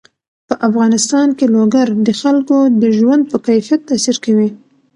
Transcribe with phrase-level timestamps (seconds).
[0.47, 4.49] په افغانستان کې لوگر د خلکو د ژوند په کیفیت تاثیر کوي.